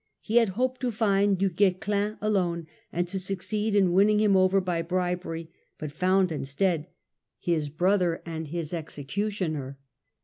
He 0.19 0.37
had 0.37 0.49
hoped 0.57 0.81
to 0.81 0.89
find 0.91 1.37
Du 1.37 1.47
GuescHn 1.47 2.17
alone 2.21 2.65
and 2.91 3.07
to 3.07 3.19
succeed 3.19 3.75
in 3.75 3.93
win 3.93 4.07
ning 4.07 4.19
him 4.19 4.35
over 4.35 4.59
by 4.59 4.81
bribery, 4.81 5.51
but 5.77 5.91
found 5.91 6.31
instead" 6.31 6.87
his 7.39 7.69
brother 7.69 8.23
and 8.25 8.47
his 8.47 8.73
executioner 8.73 9.77